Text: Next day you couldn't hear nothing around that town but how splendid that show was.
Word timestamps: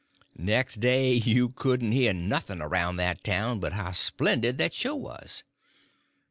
Next 0.39 0.79
day 0.79 1.13
you 1.13 1.49
couldn't 1.49 1.91
hear 1.91 2.11
nothing 2.11 2.59
around 2.59 2.95
that 2.95 3.23
town 3.23 3.59
but 3.59 3.73
how 3.73 3.91
splendid 3.91 4.57
that 4.57 4.73
show 4.73 4.95
was. 4.95 5.43